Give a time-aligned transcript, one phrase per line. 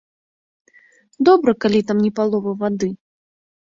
[1.29, 2.89] Добра, калі там не палова вады.